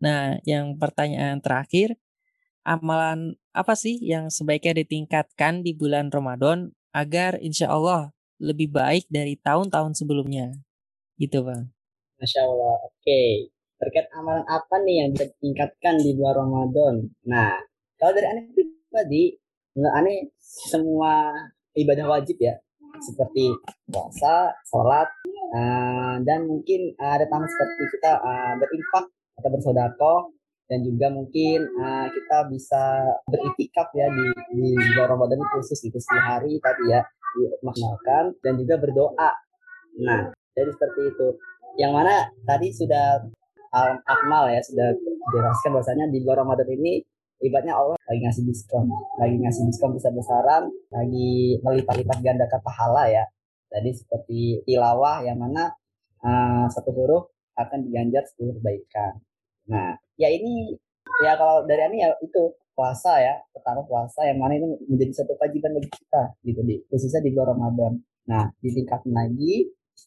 Nah, 0.00 0.38
yang 0.46 0.78
pertanyaan 0.78 1.42
terakhir, 1.42 1.98
amalan 2.62 3.34
apa 3.58 3.74
sih 3.74 3.98
yang 3.98 4.30
sebaiknya 4.30 4.86
ditingkatkan 4.86 5.66
di 5.66 5.74
bulan 5.74 6.14
Ramadan 6.14 6.70
agar 6.94 7.42
insya 7.42 7.74
Allah 7.74 8.14
lebih 8.38 8.70
baik 8.70 9.10
dari 9.10 9.34
tahun-tahun 9.34 9.98
sebelumnya? 9.98 10.54
Gitu 11.18 11.42
bang. 11.42 11.66
Masya 12.22 12.46
Allah. 12.46 12.78
Oke. 12.86 13.50
Terkait 13.78 14.06
amalan 14.14 14.42
apa 14.46 14.74
nih 14.82 15.02
yang 15.02 15.08
bisa 15.14 15.30
ditingkatkan 15.34 15.94
di 16.02 16.10
bulan 16.14 16.34
Ramadan? 16.34 16.94
Nah, 17.26 17.58
kalau 17.98 18.14
dari 18.14 18.26
aneh 18.26 18.44
pribadi, 18.50 19.38
menurut 19.74 19.94
aneh 19.94 20.18
semua 20.42 21.30
ibadah 21.78 22.06
wajib 22.10 22.38
ya, 22.42 22.58
seperti 22.98 23.54
puasa, 23.86 24.50
sholat, 24.66 25.06
eh, 25.54 26.14
dan 26.26 26.50
mungkin 26.50 26.90
ada 26.98 27.22
tambahan 27.30 27.50
seperti 27.50 27.82
kita 27.98 28.12
eh, 28.18 28.54
berinfak 28.58 29.06
atau 29.38 29.50
bersodakoh, 29.54 30.18
dan 30.68 30.84
juga 30.84 31.08
mungkin 31.08 31.64
eh, 31.64 32.06
kita 32.12 32.38
bisa 32.52 32.84
beritikaf 33.24 33.88
ya 33.96 34.06
di, 34.12 34.26
di 34.52 34.68
bulan 34.76 35.08
Ramadan 35.16 35.40
khusus 35.56 35.80
gitu 35.80 35.96
sehari 35.96 36.60
tadi 36.60 36.92
ya 36.92 37.00
dimaksimalkan 37.36 38.36
dan 38.44 38.54
juga 38.60 38.74
berdoa. 38.76 39.30
Nah, 40.04 40.32
jadi 40.52 40.70
seperti 40.72 41.00
itu. 41.12 41.28
Yang 41.78 41.92
mana 41.94 42.14
tadi 42.44 42.68
sudah 42.74 43.22
Al 43.70 44.00
Akmal 44.04 44.50
ya 44.50 44.60
sudah 44.64 44.96
jelaskan 45.30 45.76
bahwasanya 45.76 46.06
di 46.08 46.24
bulan 46.24 46.48
Ramadan 46.48 46.68
ini 46.72 47.04
ibaratnya 47.38 47.76
Allah 47.76 47.96
lagi 48.08 48.20
ngasih 48.24 48.44
diskon, 48.48 48.88
lagi 49.20 49.36
ngasih 49.38 49.62
diskon 49.68 49.94
besar-besaran, 49.94 50.72
lagi 50.90 51.60
melipat-lipat 51.62 52.18
gandakan 52.24 52.60
pahala 52.64 53.06
ya. 53.12 53.24
Jadi 53.68 53.90
seperti 53.94 54.40
tilawah 54.64 55.20
yang 55.22 55.38
mana 55.38 55.70
eh, 56.24 56.66
satu 56.72 56.90
huruf 56.92 57.30
akan 57.58 57.78
diganjar 57.86 58.24
10 58.38 58.58
kebaikan. 58.58 59.12
Nah, 59.68 59.94
ya 60.16 60.28
ini 60.32 60.72
ya 61.24 61.36
kalau 61.36 61.64
dari 61.68 61.84
ini 61.92 62.04
ya 62.04 62.10
itu 62.24 62.42
puasa 62.72 63.18
ya, 63.20 63.34
pertama 63.50 63.82
puasa 63.84 64.22
yang 64.28 64.38
mana 64.38 64.54
ini 64.56 64.78
menjadi 64.86 65.22
satu 65.22 65.34
kewajiban 65.36 65.76
bagi 65.76 65.90
kita 65.90 66.22
gitu 66.46 66.60
di 66.62 66.74
khususnya 66.88 67.20
di 67.24 67.30
bulan 67.34 67.58
Ramadan. 67.58 67.92
Nah, 68.28 68.44
ditingkatin 68.62 69.12
lagi 69.12 69.54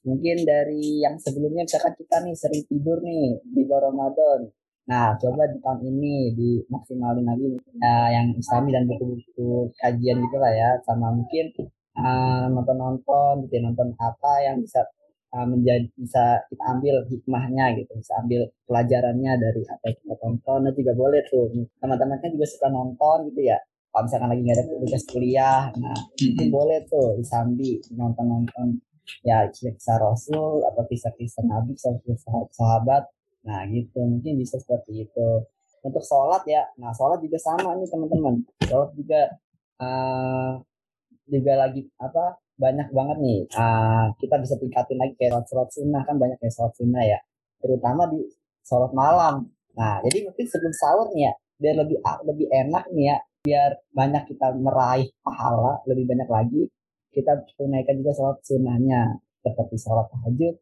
mungkin 0.07 0.37
dari 0.47 1.03
yang 1.03 1.19
sebelumnya 1.19 1.67
misalkan 1.67 1.93
kita 1.99 2.23
nih 2.23 2.35
sering 2.37 2.63
tidur 2.65 2.97
nih 3.03 3.37
di 3.43 3.61
bulan 3.67 3.91
Ramadan. 3.91 4.39
Nah, 4.89 5.13
coba 5.21 5.45
di 5.45 5.57
tahun 5.61 5.81
ini 5.87 6.15
dimaksimalin 6.33 7.25
lagi 7.27 7.47
ya, 7.77 7.95
yang 8.17 8.27
islami 8.33 8.73
dan 8.73 8.89
buku-buku 8.89 9.69
kajian 9.77 10.17
gitu 10.25 10.37
lah 10.41 10.51
ya, 10.51 10.69
sama 10.87 11.13
mungkin 11.13 11.53
eh, 12.01 12.45
nonton-nonton 12.49 13.45
gitu 13.45 13.53
ya, 13.55 13.61
nonton 13.67 13.93
apa 14.01 14.31
yang 14.41 14.57
bisa 14.63 14.81
eh, 15.31 15.47
menjadi 15.47 15.87
bisa 15.95 16.43
kita 16.51 16.63
ambil 16.77 16.95
hikmahnya 17.07 17.65
gitu, 17.79 17.91
bisa 17.97 18.13
ambil 18.19 18.41
pelajarannya 18.67 19.33
dari 19.39 19.61
apa 19.67 19.83
yang 19.87 19.97
kita 20.03 20.15
tonton, 20.19 20.59
nah 20.67 20.73
juga 20.75 20.91
boleh 20.95 21.21
tuh. 21.27 21.45
Teman-teman 21.79 22.17
kan 22.19 22.29
juga 22.35 22.47
suka 22.47 22.67
nonton 22.67 23.31
gitu 23.31 23.41
ya. 23.47 23.57
Kalau 23.91 24.07
misalkan 24.07 24.29
lagi 24.31 24.41
nggak 24.47 24.55
ada 24.55 24.65
tugas 24.79 25.03
kuliah, 25.03 25.61
nah 25.75 25.97
mungkin 26.15 26.47
Mm-mm. 26.47 26.55
boleh 26.55 26.79
tuh 26.87 27.19
disambi 27.19 27.83
nonton-nonton 27.91 28.79
ya 29.27 29.51
kisah 29.51 29.99
Rasul 29.99 30.63
atau 30.63 30.83
kisah-kisah 30.87 31.43
Nabi, 31.43 31.75
kisah 31.75 31.99
sahabat. 32.55 33.11
Nah 33.43 33.67
gitu 33.67 33.99
mungkin 33.99 34.39
bisa 34.39 34.55
seperti 34.63 35.11
itu. 35.11 35.29
Untuk 35.81 36.05
sholat 36.05 36.45
ya, 36.45 36.61
nah 36.77 36.93
sholat 36.93 37.19
juga 37.19 37.35
sama 37.41 37.73
nih 37.75 37.89
teman-teman. 37.89 38.45
Sholat 38.63 38.91
juga 38.95 39.21
eh, 39.81 40.51
juga 41.31 41.53
lagi 41.55 41.87
apa 41.97 42.37
banyak 42.59 42.87
banget 42.91 43.17
nih. 43.23 43.41
Ah, 43.57 44.11
kita 44.19 44.35
bisa 44.43 44.59
tingkatin 44.59 44.99
lagi 44.99 45.15
kayak 45.17 45.31
sholat, 45.33 45.47
sholat 45.49 45.69
sunnah 45.71 46.01
kan 46.03 46.15
banyak 46.19 46.37
kayak 46.37 46.53
sholat 46.53 46.73
sunnah 46.75 47.03
ya. 47.07 47.19
Terutama 47.63 48.11
di 48.11 48.19
sholat 48.67 48.91
malam. 48.91 49.47
Nah 49.79 50.03
jadi 50.05 50.27
mungkin 50.27 50.45
sebelum 50.45 50.73
sahur 50.75 51.07
nih 51.15 51.31
ya, 51.31 51.33
biar 51.57 51.75
lebih 51.81 51.97
lebih 52.27 52.47
enak 52.51 52.83
nih 52.93 53.05
ya, 53.09 53.17
biar 53.47 53.71
banyak 53.95 54.23
kita 54.29 54.53
meraih 54.59 55.07
pahala 55.23 55.81
lebih 55.89 56.05
banyak 56.05 56.29
lagi 56.29 56.63
kita 57.11 57.43
tunaikan 57.59 57.99
juga 57.99 58.11
sholat 58.15 58.37
sunnahnya 58.47 59.19
seperti 59.43 59.75
sholat 59.75 60.07
tahajud, 60.15 60.55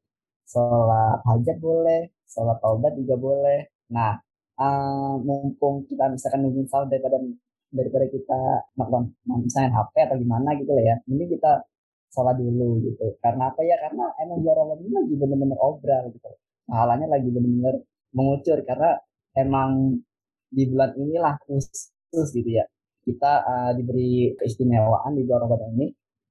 sholat 0.50 1.18
hajat 1.30 1.58
boleh, 1.62 2.10
sholat 2.26 2.58
taubat 2.58 2.98
juga 2.98 3.16
boleh. 3.22 3.60
Nah, 3.94 4.18
eh, 4.58 5.14
mumpung 5.22 5.86
kita 5.86 6.10
misalkan 6.10 6.42
nungguin 6.46 6.66
sahur 6.66 6.90
daripada 6.90 7.22
daripada 7.70 8.06
kita 8.10 8.40
nonton 8.78 9.14
misalnya 9.46 9.72
HP 9.78 9.96
atau 10.10 10.18
gimana 10.18 10.58
gitu 10.58 10.72
lah 10.74 10.84
ya, 10.84 10.96
ini 11.10 11.26
kita 11.30 11.62
sholat 12.10 12.36
dulu 12.42 12.82
gitu. 12.84 13.06
Karena 13.22 13.54
apa 13.54 13.62
ya? 13.62 13.78
Karena 13.78 14.10
emang 14.22 14.42
Ramadan 14.42 14.82
ini 14.86 14.94
lagi 14.94 15.14
bener-bener 15.16 15.60
obral 15.62 16.04
gitu. 16.10 16.30
Pahalanya 16.66 17.08
lagi 17.10 17.30
bener-bener 17.30 17.76
mengucur 18.14 18.58
karena 18.66 18.98
emang 19.38 20.02
di 20.50 20.64
bulan 20.66 20.98
inilah 20.98 21.38
khusus 21.46 22.28
gitu 22.34 22.50
ya. 22.50 22.66
Kita 23.06 23.32
eh, 23.46 23.72
diberi 23.78 24.34
keistimewaan 24.38 25.14
di 25.18 25.22
bulan 25.26 25.42
Ramadan 25.46 25.72
ini 25.78 25.88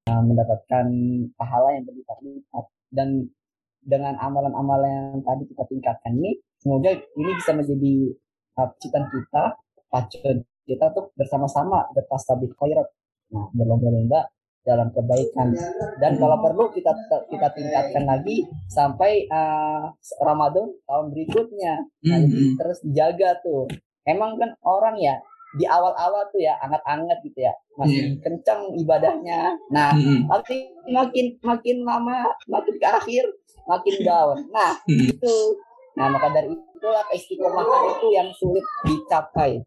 uh, 0.09 0.23
mendapatkan 0.25 0.87
pahala 1.37 1.68
yang 1.76 1.85
berlipat-lipat 1.85 2.64
dan 2.90 3.28
dengan 3.85 4.16
amalan-amalan 4.21 5.16
yang 5.16 5.23
tadi 5.25 5.45
kita 5.49 5.64
tingkatkan 5.68 6.12
ini 6.18 6.40
semoga 6.61 6.92
ini 6.92 7.30
bisa 7.37 7.52
menjadi 7.57 7.95
uh, 8.59 8.68
kita 8.76 9.45
pacuan 9.88 10.45
kita 10.68 10.92
untuk 10.92 11.16
bersama-sama 11.16 11.88
bertastabih 11.96 12.52
khairat 12.60 12.88
nah 13.32 13.48
berlomba-lomba 13.56 14.28
dalam 14.68 14.92
kebaikan. 14.92 15.56
Dan 15.96 16.20
kalau 16.20 16.37
perlu 16.44 16.68
kita 16.76 16.92
kita 17.32 17.48
tingkatkan 17.56 18.04
lagi 18.04 18.44
sampai 18.68 19.25
uh, 19.32 19.88
Ramadan 20.20 20.68
tahun 20.84 21.06
berikutnya. 21.16 21.88
Nah 22.04 22.18
jadi 22.20 22.37
Mm-mm. 22.37 22.58
terus 22.60 22.78
dijaga 22.84 23.40
tuh. 23.40 23.64
Emang 24.04 24.37
kan 24.37 24.52
orang 24.68 25.00
ya 25.00 25.16
di 25.56 25.64
awal-awal 25.64 26.28
tuh 26.28 26.44
ya 26.44 26.60
anget-anget 26.60 27.18
gitu 27.25 27.38
ya. 27.48 27.54
Masih 27.80 28.20
kencang 28.20 28.76
ibadahnya. 28.76 29.56
Nah 29.72 29.96
Mm-mm. 29.96 30.28
tapi 30.28 30.68
makin 30.92 31.40
makin 31.40 31.76
lama 31.88 32.28
makin 32.44 32.75
ke 32.76 32.88
akhir 32.88 33.25
makin 33.64 33.94
down. 34.04 34.37
Nah 34.52 34.76
itu. 34.84 35.37
Nah 35.96 36.12
maka 36.12 36.28
dari 36.30 36.52
itulah 36.78 37.02
istiqomahan 37.10 37.82
itu 37.98 38.06
yang 38.14 38.28
sulit 38.38 38.62
dicapai 38.87 39.58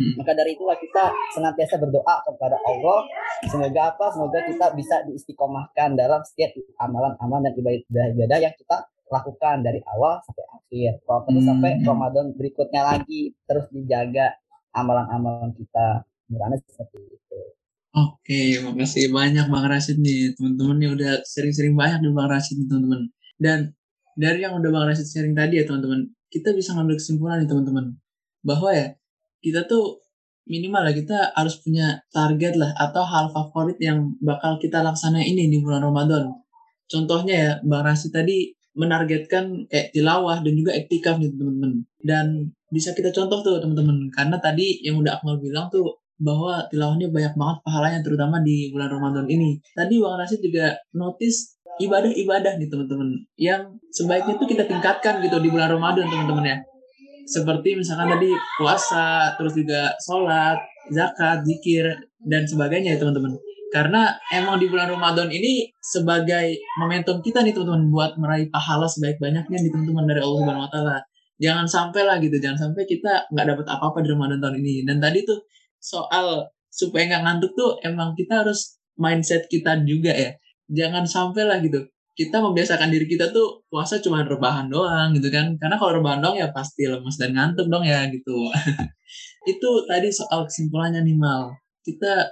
Hmm. 0.00 0.16
maka 0.16 0.32
dari 0.32 0.56
itulah 0.56 0.80
kita 0.80 1.12
senantiasa 1.36 1.76
berdoa 1.76 2.24
kepada 2.24 2.56
Allah 2.56 3.04
semoga 3.52 3.92
apa 3.92 4.06
semoga 4.08 4.38
kita 4.48 4.72
bisa 4.72 5.04
diistiqomahkan 5.04 5.92
dalam 5.92 6.24
setiap 6.24 6.56
amalan-amalan 6.80 7.52
dan 7.52 7.54
ibadah-ibadah 7.60 8.38
yang 8.40 8.54
kita 8.56 8.88
lakukan 9.12 9.60
dari 9.60 9.84
awal 9.92 10.24
sampai 10.24 10.44
akhir 10.56 11.04
kalau 11.04 11.20
perlu 11.28 11.40
Hmm. 11.44 11.50
sampai 11.52 11.70
Ramadan 11.84 12.26
berikutnya 12.32 12.80
lagi 12.80 13.36
terus 13.44 13.68
dijaga 13.68 14.40
amalan-amalan 14.72 15.52
kita 15.52 16.08
Anda 16.32 16.56
seperti 16.64 17.20
itu 17.20 17.38
Oke, 17.90 18.54
makasih 18.62 19.10
banyak 19.10 19.50
Bang 19.50 19.66
Rashid 19.66 19.98
nih. 19.98 20.30
Teman-teman 20.38 20.78
yang 20.78 20.94
udah 20.94 21.26
sering-sering 21.26 21.74
banyak 21.74 22.06
nih 22.06 22.14
Bang 22.14 22.30
Rashid 22.30 22.62
nih 22.62 22.70
teman-teman. 22.70 23.10
Dan 23.34 23.74
dari 24.14 24.46
yang 24.46 24.54
udah 24.54 24.70
Bang 24.70 24.86
Rashid 24.86 25.10
sharing 25.10 25.34
tadi 25.34 25.58
ya 25.58 25.66
teman-teman, 25.66 26.06
kita 26.30 26.54
bisa 26.54 26.78
ngambil 26.78 27.02
kesimpulan 27.02 27.42
nih 27.42 27.50
teman-teman. 27.50 27.98
Bahwa 28.46 28.70
ya, 28.70 28.94
kita 29.40 29.66
tuh 29.66 30.00
minimal 30.48 30.82
lah 30.88 30.94
kita 30.94 31.18
harus 31.36 31.60
punya 31.60 32.00
target 32.10 32.56
lah 32.56 32.72
atau 32.74 33.04
hal 33.04 33.30
favorit 33.30 33.78
yang 33.78 34.14
bakal 34.18 34.58
kita 34.58 34.80
laksanain 34.80 35.26
ini 35.26 35.46
di 35.46 35.58
bulan 35.62 35.84
Ramadan. 35.84 36.32
Contohnya 36.90 37.34
ya, 37.38 37.52
Bang 37.62 37.86
Rashid 37.86 38.10
tadi 38.10 38.50
menargetkan 38.74 39.66
kayak 39.70 39.94
tilawah 39.94 40.42
dan 40.42 40.52
juga 40.58 40.74
ektikaf 40.74 41.22
nih 41.22 41.30
teman-teman. 41.30 41.86
Dan 42.02 42.50
bisa 42.70 42.90
kita 42.90 43.14
contoh 43.14 43.38
tuh 43.46 43.62
teman-teman. 43.62 44.10
Karena 44.10 44.42
tadi 44.42 44.82
yang 44.82 44.98
udah 44.98 45.22
Akmal 45.22 45.38
bilang 45.38 45.70
tuh 45.70 45.86
bahwa 46.20 46.66
tilawahnya 46.68 47.08
banyak 47.14 47.34
banget 47.38 47.58
pahalanya 47.64 48.00
terutama 48.02 48.42
di 48.42 48.74
bulan 48.74 48.90
Ramadan 48.90 49.26
ini. 49.30 49.62
Tadi 49.70 49.94
Bang 50.02 50.18
Rashid 50.18 50.42
juga 50.42 50.74
notice 50.98 51.62
ibadah-ibadah 51.78 52.58
nih 52.58 52.68
teman-teman 52.68 53.08
yang 53.38 53.78
sebaiknya 53.94 54.34
tuh 54.36 54.48
kita 54.50 54.66
tingkatkan 54.66 55.22
gitu 55.22 55.38
di 55.38 55.48
bulan 55.48 55.70
Ramadan 55.70 56.10
teman-teman 56.10 56.44
ya. 56.44 56.58
Seperti 57.30 57.78
misalkan 57.78 58.10
tadi 58.10 58.34
puasa, 58.58 59.38
terus 59.38 59.54
juga 59.54 59.94
sholat, 60.02 60.58
zakat, 60.90 61.46
zikir, 61.46 61.86
dan 62.26 62.42
sebagainya 62.42 62.98
ya 62.98 62.98
teman-teman. 62.98 63.38
Karena 63.70 64.10
emang 64.34 64.58
di 64.58 64.66
bulan 64.66 64.90
Ramadan 64.90 65.30
ini 65.30 65.70
sebagai 65.78 66.58
momentum 66.82 67.22
kita 67.22 67.46
nih 67.46 67.54
teman-teman 67.54 67.86
buat 67.94 68.12
meraih 68.18 68.50
pahala 68.50 68.90
sebaik 68.90 69.22
banyaknya 69.22 69.62
nih 69.62 69.70
teman-teman 69.70 70.10
dari 70.10 70.20
Allah 70.26 70.38
Subhanahu 70.42 70.66
Wa 70.66 70.72
Taala. 70.74 70.98
Jangan 71.40 71.66
sampai 71.70 72.02
lah 72.02 72.18
gitu, 72.18 72.36
jangan 72.42 72.68
sampai 72.68 72.82
kita 72.84 73.30
nggak 73.30 73.46
dapat 73.54 73.66
apa-apa 73.70 74.02
di 74.02 74.08
Ramadan 74.10 74.42
tahun 74.42 74.56
ini. 74.58 74.82
Dan 74.82 74.98
tadi 74.98 75.22
tuh 75.22 75.38
soal 75.78 76.50
supaya 76.70 77.06
nggak 77.10 77.22
ngantuk 77.26 77.52
tuh 77.54 77.78
emang 77.86 78.18
kita 78.18 78.46
harus 78.46 78.78
mindset 79.00 79.50
kita 79.50 79.82
juga 79.82 80.14
ya 80.14 80.30
jangan 80.70 81.04
sampai 81.08 81.42
lah 81.48 81.58
gitu 81.58 81.82
kita 82.14 82.42
membiasakan 82.42 82.90
diri 82.90 83.06
kita 83.06 83.30
tuh 83.30 83.64
puasa 83.70 84.02
cuma 84.02 84.20
rebahan 84.26 84.66
doang 84.68 85.14
gitu 85.16 85.30
kan. 85.30 85.56
Karena 85.56 85.76
kalau 85.78 86.02
rebahan 86.02 86.20
doang 86.20 86.36
ya 86.36 86.50
pasti 86.50 86.84
lemes 86.84 87.16
dan 87.16 87.32
ngantuk 87.32 87.70
dong 87.70 87.86
ya 87.86 88.06
gitu. 88.10 88.50
Itu 89.50 89.70
tadi 89.88 90.10
soal 90.12 90.44
kesimpulannya 90.46 91.00
nih 91.06 91.16
mal. 91.16 91.54
Kita 91.80 92.28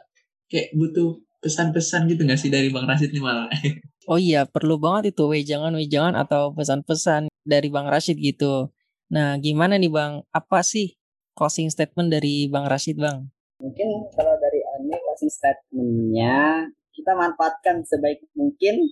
kayak 0.51 0.75
butuh 0.77 1.17
pesan-pesan 1.39 2.11
gitu 2.11 2.27
gak 2.27 2.41
sih 2.41 2.51
dari 2.51 2.69
bang 2.75 2.85
Rashid 2.85 3.15
nih 3.15 3.23
mal? 3.23 3.47
Oh 4.09 4.17
iya 4.17 4.49
perlu 4.49 4.81
banget 4.81 5.13
itu. 5.13 5.29
Jangan 5.29 5.77
wejangan 5.77 6.17
jangan 6.17 6.25
atau 6.25 6.43
pesan-pesan 6.57 7.29
dari 7.45 7.69
bang 7.69 7.93
Rashid 7.93 8.17
gitu. 8.17 8.73
Nah 9.13 9.37
gimana 9.37 9.77
nih 9.77 9.93
bang? 9.93 10.25
Apa 10.33 10.65
sih 10.65 10.97
closing 11.37 11.69
statement 11.69 12.09
dari 12.09 12.49
bang 12.49 12.65
Rashid 12.65 12.97
bang? 12.97 13.29
Mungkin 13.61 13.89
kalau 14.17 14.33
dari 14.41 14.65
Ani 14.65 14.97
closing 14.97 15.29
statementnya 15.29 16.73
kita 16.97 17.13
manfaatkan 17.13 17.85
sebaik 17.85 18.25
mungkin 18.33 18.89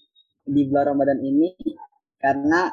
di 0.46 0.62
bulan 0.70 0.94
Ramadan 0.94 1.18
ini 1.20 1.50
karena 2.16 2.70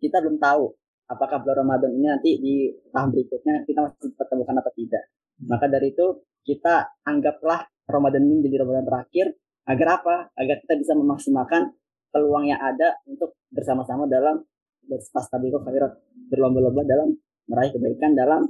kita 0.00 0.24
belum 0.24 0.40
tahu 0.40 0.64
apakah 1.08 1.44
bulan 1.44 1.56
Ramadan 1.64 1.90
ini 1.92 2.06
nanti 2.08 2.30
di 2.40 2.54
tahun 2.88 3.12
berikutnya 3.12 3.54
kita 3.68 3.80
masih 3.84 4.16
pertemukan 4.16 4.56
atau 4.64 4.72
tidak. 4.72 5.04
Maka 5.44 5.66
dari 5.68 5.92
itu 5.92 6.24
kita 6.44 7.04
anggaplah 7.04 7.64
Ramadan 7.84 8.24
ini 8.24 8.40
menjadi 8.40 8.64
Ramadan 8.64 8.84
terakhir 8.88 9.26
agar 9.68 9.88
apa? 10.00 10.16
Agar 10.36 10.56
kita 10.64 10.74
bisa 10.80 10.92
memaksimalkan 10.96 11.72
peluang 12.12 12.48
yang 12.48 12.60
ada 12.60 13.00
untuk 13.10 13.36
bersama-sama 13.50 14.06
dalam 14.06 14.40
berfastabiqul 14.84 15.64
khairat 15.64 15.92
berlomba-lomba 16.28 16.84
dalam 16.84 17.16
meraih 17.48 17.72
kebaikan 17.72 18.12
dalam 18.16 18.44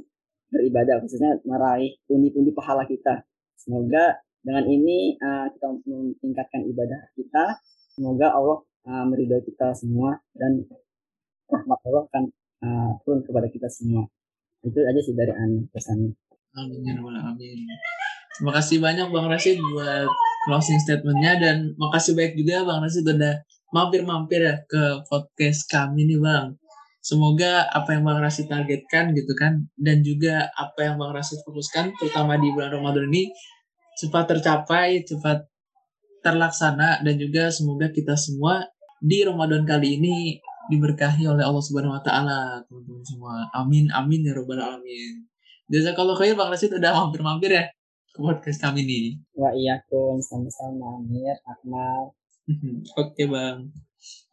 beribadah 0.50 1.02
khususnya 1.02 1.38
meraih 1.46 1.98
pundi-pundi 2.06 2.54
pahala 2.54 2.86
kita. 2.86 3.26
Semoga 3.58 4.20
dengan 4.44 4.64
ini 4.68 5.16
uh, 5.18 5.48
kita 5.50 5.66
meningkatkan 6.20 6.62
ibadah 6.68 7.00
kita. 7.16 7.44
Semoga 7.94 8.34
Allah 8.34 8.58
uh, 8.90 9.04
meridhoi 9.06 9.42
kita 9.46 9.70
semua 9.78 10.18
dan 10.34 10.66
rahmat 11.46 11.78
Allah 11.86 12.02
akan 12.10 12.24
uh, 12.66 12.90
turun 13.06 13.22
kepada 13.22 13.46
kita 13.46 13.70
semua. 13.70 14.02
Itu 14.66 14.82
aja 14.82 15.00
sih 15.00 15.14
dari 15.14 15.30
An 15.30 15.70
pesan. 15.70 16.10
Amin 16.54 16.82
ya 16.82 16.98
amin. 16.98 17.58
Terima 18.34 18.50
kasih 18.50 18.82
banyak 18.82 19.14
Bang 19.14 19.30
Rashid 19.30 19.62
buat 19.62 20.10
closing 20.50 20.82
statementnya 20.82 21.38
dan 21.38 21.56
makasih 21.78 22.18
banyak 22.18 22.34
juga 22.34 22.66
Bang 22.66 22.82
Rashid 22.82 23.06
udah 23.06 23.46
mampir-mampir 23.70 24.42
ya 24.42 24.58
ke 24.66 25.06
podcast 25.06 25.70
kami 25.70 26.10
nih 26.10 26.18
Bang. 26.18 26.58
Semoga 27.04 27.68
apa 27.68 27.92
yang 27.92 28.08
Bang 28.08 28.16
Rasid 28.24 28.48
targetkan 28.48 29.12
gitu 29.12 29.36
kan 29.36 29.68
dan 29.76 30.00
juga 30.00 30.48
apa 30.56 30.88
yang 30.88 30.96
Bang 30.96 31.12
Rasid 31.12 31.36
fokuskan 31.44 31.92
terutama 32.00 32.40
di 32.40 32.48
bulan 32.48 32.80
Ramadan 32.80 33.12
ini 33.12 33.28
cepat 34.00 34.24
tercapai, 34.32 35.04
cepat 35.04 35.44
terlaksana 36.24 37.04
dan 37.04 37.14
juga 37.20 37.52
semoga 37.52 37.92
kita 37.92 38.16
semua 38.16 38.64
di 39.04 39.20
Ramadan 39.20 39.68
kali 39.68 40.00
ini 40.00 40.40
diberkahi 40.72 41.28
oleh 41.28 41.44
Allah 41.44 41.60
Subhanahu 41.60 41.92
wa 41.92 42.00
taala, 42.00 42.64
teman-teman 42.64 43.04
semua. 43.04 43.44
Amin 43.52 43.92
amin 43.92 44.24
ya 44.24 44.32
robbal 44.32 44.56
alamin. 44.56 45.28
kalau 45.92 46.16
khair 46.16 46.32
Bang 46.32 46.48
Rasid 46.48 46.72
udah 46.72 46.92
mampir-mampir 47.04 47.52
ya 47.52 47.68
ke 48.14 48.18
podcast 48.22 48.64
kami 48.64 48.88
ini. 48.88 49.20
Wah 49.36 49.52
iya 49.52 49.76
kum 49.90 50.16
sama-sama 50.24 51.02
Amir, 51.02 51.36
Akmal. 51.44 52.16
Oke 53.00 53.28
Bang. 53.28 53.68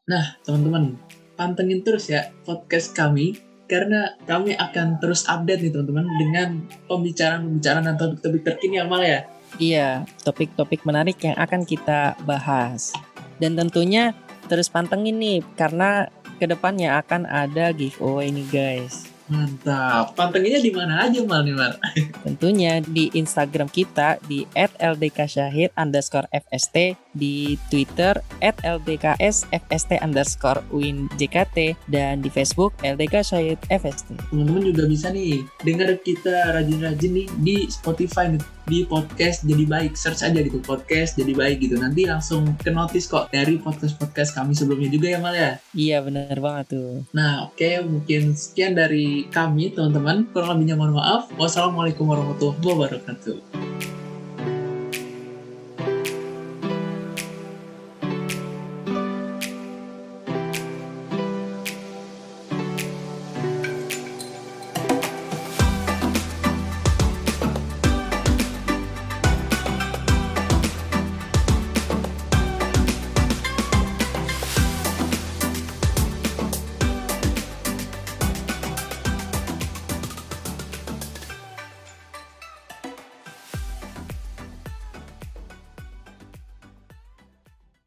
Nah 0.08 0.40
teman-teman, 0.48 0.96
pantengin 1.36 1.84
terus 1.84 2.08
ya 2.08 2.32
podcast 2.48 2.96
kami 2.96 3.36
karena 3.68 4.20
kami 4.28 4.56
akan 4.56 5.00
terus 5.00 5.28
update 5.28 5.68
nih 5.68 5.72
teman-teman 5.72 6.08
dengan 6.20 6.50
pembicaraan-pembicaraan 6.88 7.88
dan 7.92 7.96
topik-topik 8.00 8.44
terkini 8.44 8.80
ya 8.80 8.88
Mal 8.88 9.04
ya. 9.04 9.20
Iya, 9.60 10.08
topik-topik 10.24 10.88
menarik 10.88 11.20
yang 11.24 11.36
akan 11.36 11.68
kita 11.68 12.16
bahas. 12.24 12.94
Dan 13.42 13.58
tentunya 13.58 14.14
terus 14.48 14.70
pantengin 14.70 15.18
nih 15.18 15.40
karena 15.58 16.08
ke 16.42 16.46
depannya 16.50 16.98
akan 17.02 17.30
ada 17.30 17.74
giveaway 17.74 18.34
nih 18.34 18.48
guys. 18.50 19.12
Mantap. 19.32 20.12
Pantengnya 20.12 20.60
di 20.60 20.76
mana 20.76 21.08
aja 21.08 21.24
mal 21.24 21.40
nih 21.48 21.56
mal? 21.56 21.72
Tentunya 22.28 22.84
di 22.84 23.08
Instagram 23.16 23.72
kita 23.72 24.20
di 24.28 24.44
@ldksyahid 24.52 25.72
underscore 25.80 26.28
fst, 26.36 27.00
di 27.16 27.60
Twitter 27.68 28.20
@ldksfst 28.40 29.92
underscore 30.00 30.64
uinjkt, 30.72 31.76
dan 31.92 32.24
di 32.24 32.30
Facebook 32.32 32.76
LDK 32.82 33.24
Syahid 33.24 33.60
FST. 33.68 34.32
Teman-teman 34.32 34.64
juga 34.72 34.84
bisa 34.88 35.12
nih 35.12 35.44
dengar 35.62 35.92
kita 36.00 36.56
rajin-rajin 36.56 37.12
nih 37.12 37.28
di 37.44 37.56
Spotify 37.68 38.32
nih 38.32 38.42
di 38.70 38.88
podcast 38.88 39.44
jadi 39.44 39.66
baik. 39.68 39.94
Search 39.98 40.24
aja 40.24 40.40
gitu 40.40 40.64
podcast 40.64 41.20
jadi 41.20 41.34
baik 41.36 41.66
gitu. 41.66 41.76
Nanti 41.76 42.08
langsung 42.08 42.56
ke 42.62 42.72
notice 42.72 43.10
kok 43.10 43.28
dari 43.34 43.60
podcast 43.60 44.00
podcast 44.00 44.32
kami 44.32 44.56
sebelumnya 44.56 44.90
juga 44.92 45.08
ya 45.12 45.20
Mal 45.20 45.36
ya? 45.36 45.52
Iya 45.76 45.98
benar 46.06 46.38
banget 46.40 46.66
tuh. 46.78 47.04
Nah 47.12 47.52
oke 47.52 47.60
okay, 47.60 47.84
mungkin 47.84 48.34
sekian 48.34 48.78
dari 48.78 49.28
kami 49.28 49.76
teman-teman. 49.76 50.30
Kurang 50.32 50.58
lebihnya 50.58 50.80
mohon 50.80 50.96
maaf. 50.96 51.28
Wassalamualaikum 51.36 52.08
warahmatullahi 52.08 52.64
wabarakatuh 52.64 53.61